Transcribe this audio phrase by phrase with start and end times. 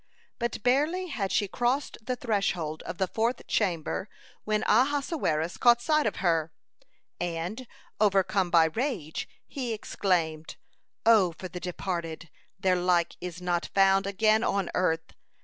[0.39, 4.09] But barely had she crossed the threshold of the fourth chamber,
[4.45, 6.51] when Ahasuerus caught sight of her,
[7.19, 7.67] and,
[7.99, 10.55] overcome by rage, he exclaimed:
[11.05, 15.13] "O for the departed, their like is not found again on earth!